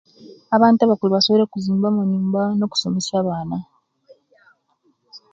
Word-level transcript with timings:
Abantu 0.55 0.79
abakulu 0.81 1.11
basobola 1.13 1.43
okuzimba 1.45 1.85
amanyumba 1.89 2.41
nokusomesa 2.57 3.13
abaana 3.21 3.57